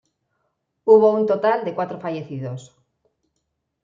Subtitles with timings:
[0.83, 2.75] Hubo un total de cuatro fallecidos.